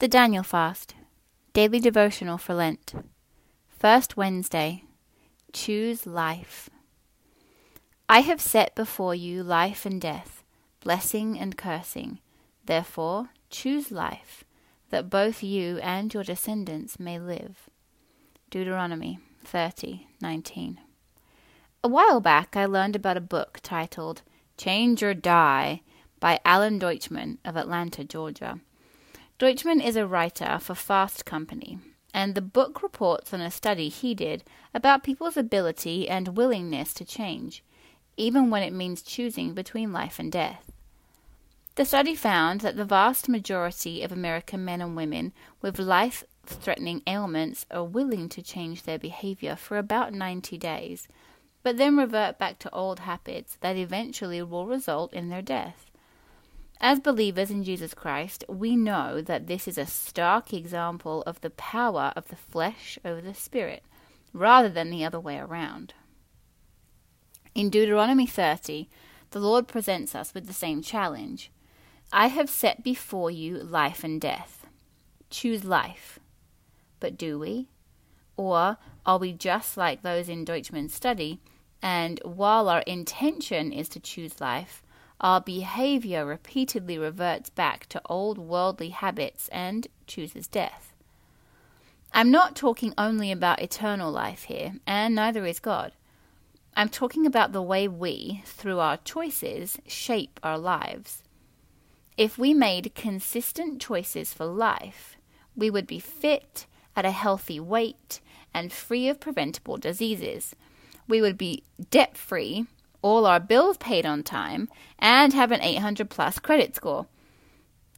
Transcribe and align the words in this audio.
The 0.00 0.08
Daniel 0.08 0.42
Fast, 0.42 0.94
Daily 1.52 1.78
Devotional 1.78 2.38
for 2.38 2.54
Lent. 2.54 2.94
First 3.68 4.16
Wednesday, 4.16 4.84
Choose 5.52 6.06
Life. 6.06 6.70
I 8.08 8.20
have 8.20 8.40
set 8.40 8.74
before 8.74 9.14
you 9.14 9.42
life 9.42 9.84
and 9.84 10.00
death, 10.00 10.42
blessing 10.82 11.38
and 11.38 11.54
cursing. 11.54 12.18
Therefore, 12.64 13.28
choose 13.50 13.92
life, 13.92 14.42
that 14.88 15.10
both 15.10 15.42
you 15.42 15.76
and 15.80 16.14
your 16.14 16.24
descendants 16.24 16.98
may 16.98 17.18
live. 17.18 17.68
Deuteronomy 18.48 19.18
30:19. 19.44 20.78
A 21.84 21.88
while 21.88 22.22
back 22.22 22.56
I 22.56 22.64
learned 22.64 22.96
about 22.96 23.18
a 23.18 23.32
book 23.36 23.58
titled 23.62 24.22
Change 24.56 25.02
or 25.02 25.12
Die 25.12 25.82
by 26.20 26.40
Alan 26.42 26.78
Deutschman 26.80 27.36
of 27.44 27.54
Atlanta, 27.54 28.02
Georgia. 28.02 28.60
Deutschman 29.40 29.82
is 29.82 29.96
a 29.96 30.06
writer 30.06 30.58
for 30.60 30.74
Fast 30.74 31.24
Company, 31.24 31.78
and 32.12 32.34
the 32.34 32.42
book 32.42 32.82
reports 32.82 33.32
on 33.32 33.40
a 33.40 33.50
study 33.50 33.88
he 33.88 34.14
did 34.14 34.44
about 34.74 35.02
people's 35.02 35.38
ability 35.38 36.06
and 36.10 36.36
willingness 36.36 36.92
to 36.92 37.06
change, 37.06 37.64
even 38.18 38.50
when 38.50 38.62
it 38.62 38.74
means 38.74 39.00
choosing 39.00 39.54
between 39.54 39.94
life 39.94 40.18
and 40.18 40.30
death. 40.30 40.70
The 41.76 41.86
study 41.86 42.14
found 42.14 42.60
that 42.60 42.76
the 42.76 42.84
vast 42.84 43.30
majority 43.30 44.02
of 44.02 44.12
American 44.12 44.62
men 44.62 44.82
and 44.82 44.94
women 44.94 45.32
with 45.62 45.78
life 45.78 46.22
threatening 46.44 47.00
ailments 47.06 47.64
are 47.70 47.82
willing 47.82 48.28
to 48.28 48.42
change 48.42 48.82
their 48.82 48.98
behavior 48.98 49.56
for 49.56 49.78
about 49.78 50.12
90 50.12 50.58
days, 50.58 51.08
but 51.62 51.78
then 51.78 51.96
revert 51.96 52.38
back 52.38 52.58
to 52.58 52.74
old 52.74 53.00
habits 53.00 53.56
that 53.62 53.78
eventually 53.78 54.42
will 54.42 54.66
result 54.66 55.14
in 55.14 55.30
their 55.30 55.40
death. 55.40 55.89
As 56.82 56.98
believers 56.98 57.50
in 57.50 57.62
Jesus 57.62 57.92
Christ, 57.92 58.42
we 58.48 58.74
know 58.74 59.20
that 59.20 59.46
this 59.46 59.68
is 59.68 59.76
a 59.76 59.84
stark 59.84 60.54
example 60.54 61.22
of 61.26 61.40
the 61.42 61.50
power 61.50 62.12
of 62.16 62.28
the 62.28 62.36
flesh 62.36 62.98
over 63.04 63.20
the 63.20 63.34
spirit, 63.34 63.84
rather 64.32 64.70
than 64.70 64.88
the 64.88 65.04
other 65.04 65.20
way 65.20 65.38
around. 65.38 65.92
In 67.54 67.68
Deuteronomy 67.68 68.26
30, 68.26 68.88
the 69.32 69.40
Lord 69.40 69.68
presents 69.68 70.14
us 70.14 70.32
with 70.32 70.46
the 70.46 70.54
same 70.54 70.80
challenge 70.80 71.50
I 72.12 72.26
have 72.28 72.48
set 72.50 72.82
before 72.82 73.30
you 73.30 73.58
life 73.58 74.02
and 74.02 74.20
death. 74.20 74.66
Choose 75.28 75.64
life. 75.64 76.18
But 76.98 77.16
do 77.16 77.38
we? 77.38 77.68
Or 78.36 78.78
are 79.04 79.18
we 79.18 79.32
just 79.32 79.76
like 79.76 80.02
those 80.02 80.28
in 80.28 80.44
Deutschman's 80.44 80.94
study, 80.94 81.40
and 81.82 82.20
while 82.24 82.68
our 82.68 82.80
intention 82.80 83.70
is 83.70 83.88
to 83.90 84.00
choose 84.00 84.40
life, 84.40 84.82
our 85.20 85.40
behavior 85.40 86.24
repeatedly 86.24 86.96
reverts 86.96 87.50
back 87.50 87.86
to 87.86 88.00
old 88.06 88.38
worldly 88.38 88.88
habits 88.88 89.48
and 89.48 89.86
chooses 90.06 90.46
death. 90.46 90.92
I'm 92.12 92.30
not 92.30 92.56
talking 92.56 92.94
only 92.96 93.30
about 93.30 93.60
eternal 93.62 94.10
life 94.10 94.44
here, 94.44 94.74
and 94.86 95.14
neither 95.14 95.44
is 95.46 95.60
God. 95.60 95.92
I'm 96.74 96.88
talking 96.88 97.26
about 97.26 97.52
the 97.52 97.62
way 97.62 97.86
we, 97.86 98.42
through 98.46 98.78
our 98.78 98.96
choices, 98.96 99.78
shape 99.86 100.40
our 100.42 100.58
lives. 100.58 101.22
If 102.16 102.38
we 102.38 102.54
made 102.54 102.94
consistent 102.94 103.80
choices 103.80 104.32
for 104.32 104.46
life, 104.46 105.16
we 105.54 105.70
would 105.70 105.86
be 105.86 106.00
fit, 106.00 106.66
at 106.96 107.04
a 107.04 107.10
healthy 107.10 107.60
weight, 107.60 108.20
and 108.52 108.72
free 108.72 109.08
of 109.08 109.20
preventable 109.20 109.76
diseases. 109.76 110.56
We 111.06 111.20
would 111.20 111.38
be 111.38 111.62
debt 111.90 112.16
free 112.16 112.66
all 113.02 113.26
our 113.26 113.40
bills 113.40 113.76
paid 113.76 114.04
on 114.04 114.22
time, 114.22 114.68
and 114.98 115.32
have 115.32 115.52
an 115.52 115.62
800 115.62 116.10
plus 116.10 116.38
credit 116.38 116.76
score. 116.76 117.06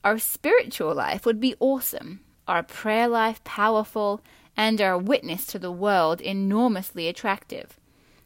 Our 0.04 0.18
spiritual 0.18 0.94
life 0.94 1.26
would 1.26 1.40
be 1.40 1.54
awesome, 1.60 2.20
our 2.48 2.62
prayer 2.62 3.08
life 3.08 3.42
powerful, 3.44 4.20
and 4.56 4.80
our 4.80 4.98
witness 4.98 5.46
to 5.46 5.58
the 5.58 5.72
world 5.72 6.20
enormously 6.20 7.08
attractive. 7.08 7.78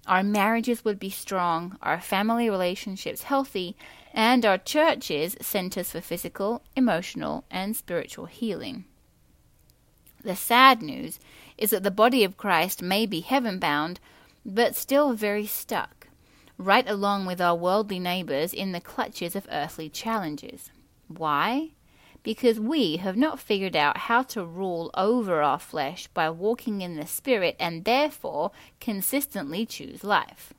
Our 0.07 0.23
marriages 0.23 0.85
would 0.85 0.99
be 0.99 1.11
strong, 1.11 1.77
our 1.83 2.01
family 2.01 2.49
relationships 2.49 3.25
healthy, 3.25 3.77
and 4.15 4.45
our 4.45 4.59
churches 4.59 5.37
centers 5.41 5.91
for 5.91 6.01
physical, 6.01 6.63
emotional, 6.75 7.45
and 7.51 7.77
spiritual 7.77 8.27
healing. 8.27 8.85
The 10.23 10.37
sad 10.37 10.83
news 10.83 11.21
is 11.59 11.71
that 11.71 11.83
the 11.83 11.91
body 11.91 12.25
of 12.25 12.37
Christ 12.37 12.83
may 12.83 13.07
be 13.07 13.21
heaven 13.21 13.59
bound, 13.59 14.01
but 14.45 14.77
still 14.77 15.13
very 15.13 15.47
stuck 15.47 15.96
right 16.59 16.89
along 16.89 17.27
with 17.27 17.41
our 17.41 17.55
worldly 17.55 17.99
neighbors 17.99 18.53
in 18.53 18.73
the 18.73 18.81
clutches 18.81 19.37
of 19.37 19.47
earthly 19.51 19.89
challenges. 19.89 20.71
Why? 21.09 21.71
Because 22.23 22.59
we 22.59 22.97
have 22.97 23.17
not 23.17 23.39
figured 23.39 23.77
out 23.77 23.99
how 23.99 24.23
to 24.23 24.45
rule 24.45 24.91
over 24.95 25.43
our 25.43 25.59
flesh 25.59 26.09
by 26.09 26.31
walking 26.31 26.81
in 26.81 26.97
the 26.97 27.07
Spirit 27.07 27.57
and 27.61 27.85
therefore 27.85 28.51
consistently 28.81 29.65
choose 29.65 30.03
life. 30.03 30.53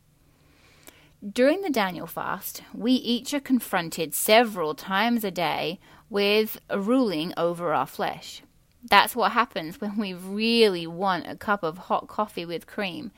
During 1.28 1.62
the 1.62 1.72
Daniel 1.72 2.08
fast, 2.08 2.62
we 2.74 2.91
each 2.91 3.34
are 3.34 3.40
confronted 3.40 4.14
several 4.14 4.75
times 4.75 5.24
a 5.24 5.31
day 5.31 5.79
with 6.09 6.62
ruling 6.74 7.34
over 7.35 7.74
our 7.74 7.88
flesh. 7.88 8.44
That's 8.90 9.16
what 9.16 9.31
happens 9.31 9.81
when 9.81 9.97
we 9.97 10.14
really 10.14 10.88
want 10.88 11.28
a 11.28 11.35
cup 11.35 11.64
of 11.64 11.78
hot 11.78 12.08
coffee 12.08 12.46
with 12.46 12.68
cream, 12.68 13.12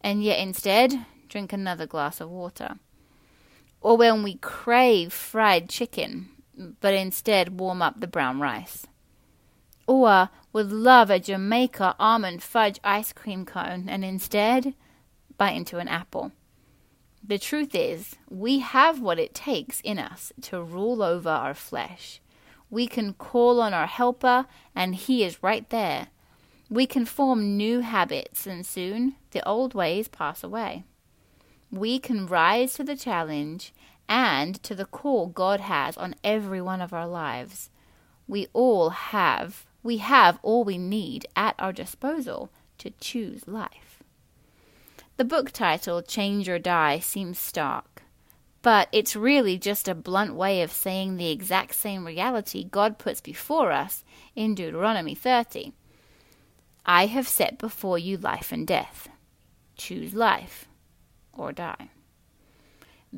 and 0.00 0.24
yet 0.24 0.40
instead 0.40 1.04
drink 1.32 1.52
another 1.52 1.86
glass 1.86 2.20
of 2.20 2.30
water. 2.30 2.76
Or 3.80 3.96
when 3.96 4.22
we 4.22 4.34
crave 4.34 5.12
fried 5.12 5.68
chicken, 5.68 6.28
but 6.80 6.92
instead 6.92 7.58
warm 7.58 7.80
up 7.80 7.98
the 7.98 8.06
brown 8.06 8.38
rice. 8.38 8.86
Or 9.86 10.28
would 10.52 10.70
love 10.70 11.10
a 11.10 11.18
Jamoca 11.18 11.94
almond 11.98 12.42
fudge 12.42 12.78
ice 12.84 13.12
cream 13.14 13.46
cone 13.46 13.88
and 13.88 14.04
instead 14.04 14.74
bite 15.38 15.56
into 15.56 15.78
an 15.78 15.88
apple. 15.88 16.32
The 17.26 17.38
truth 17.38 17.74
is, 17.74 18.16
we 18.28 18.58
have 18.58 19.00
what 19.00 19.18
it 19.18 19.34
takes 19.34 19.80
in 19.80 19.98
us 19.98 20.32
to 20.42 20.62
rule 20.62 21.02
over 21.02 21.30
our 21.30 21.54
flesh. 21.54 22.20
We 22.68 22.86
can 22.86 23.14
call 23.14 23.60
on 23.60 23.72
our 23.72 23.86
helper, 23.86 24.46
and 24.74 24.94
he 24.94 25.24
is 25.24 25.42
right 25.42 25.68
there. 25.70 26.08
We 26.68 26.86
can 26.86 27.04
form 27.04 27.56
new 27.56 27.80
habits, 27.80 28.46
and 28.46 28.66
soon 28.66 29.16
the 29.30 29.46
old 29.46 29.72
ways 29.74 30.08
pass 30.08 30.42
away 30.42 30.84
we 31.72 31.98
can 31.98 32.26
rise 32.26 32.74
to 32.74 32.84
the 32.84 32.94
challenge 32.94 33.72
and 34.06 34.62
to 34.62 34.74
the 34.74 34.84
call 34.84 35.26
God 35.26 35.60
has 35.60 35.96
on 35.96 36.14
every 36.22 36.60
one 36.60 36.82
of 36.82 36.92
our 36.92 37.08
lives. 37.08 37.70
We 38.28 38.48
all 38.52 38.90
have, 38.90 39.64
we 39.82 39.96
have 39.96 40.38
all 40.42 40.64
we 40.64 40.76
need 40.76 41.26
at 41.34 41.54
our 41.58 41.72
disposal 41.72 42.50
to 42.78 42.90
choose 43.00 43.48
life. 43.48 44.02
The 45.16 45.24
book 45.24 45.50
title, 45.50 46.02
Change 46.02 46.48
or 46.48 46.58
Die, 46.58 46.98
seems 46.98 47.38
stark, 47.38 48.02
but 48.60 48.88
it's 48.92 49.16
really 49.16 49.58
just 49.58 49.88
a 49.88 49.94
blunt 49.94 50.34
way 50.34 50.60
of 50.60 50.70
saying 50.70 51.16
the 51.16 51.30
exact 51.30 51.74
same 51.74 52.06
reality 52.06 52.64
God 52.64 52.98
puts 52.98 53.20
before 53.22 53.72
us 53.72 54.04
in 54.36 54.54
Deuteronomy 54.54 55.14
30. 55.14 55.72
I 56.84 57.06
have 57.06 57.28
set 57.28 57.58
before 57.58 57.98
you 57.98 58.18
life 58.18 58.52
and 58.52 58.66
death. 58.66 59.08
Choose 59.76 60.14
life 60.14 60.68
or 61.32 61.52
die. 61.52 61.90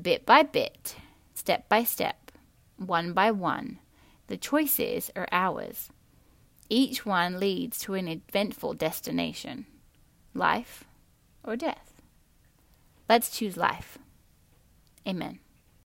Bit 0.01 0.27
by 0.27 0.43
bit, 0.43 0.97
step 1.35 1.69
by 1.69 1.85
step, 1.85 2.33
one 2.77 3.13
by 3.13 3.31
one, 3.31 3.79
the 4.27 4.37
choices 4.37 5.11
are 5.15 5.29
ours. 5.31 5.91
Each 6.69 7.05
one 7.05 7.39
leads 7.39 7.79
to 7.81 7.95
an 7.95 8.09
eventful 8.09 8.75
destination 8.75 9.67
life 10.33 10.85
or 11.45 11.57
death. 11.57 11.93
Let's 13.09 13.37
choose 13.37 13.57
life. 13.57 13.99
Amen. 15.07 15.39